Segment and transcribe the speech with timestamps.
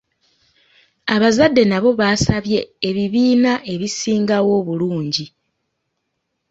[1.15, 2.59] Abazadde nabo baasabye
[2.89, 5.25] ebibiina ebisingawo obulungi.